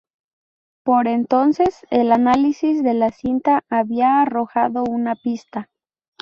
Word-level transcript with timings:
Por 0.83 1.07
entonces, 1.07 1.85
el 1.91 2.11
análisis 2.11 2.81
de 2.81 2.95
la 2.95 3.11
cinta 3.11 3.63
había 3.69 4.23
arrojado 4.23 4.83
una 4.83 5.15
pista. 5.15 5.69